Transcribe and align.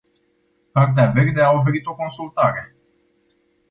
Cartea 0.77 1.13
verde 1.19 1.41
a 1.43 1.51
oferit 1.61 1.85
o 1.93 1.97
consultare... 2.03 2.63